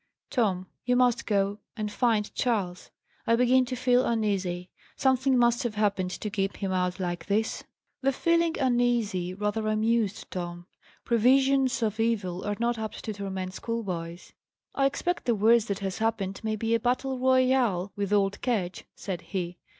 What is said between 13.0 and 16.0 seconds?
to torment schoolboys. "I expect the worst that has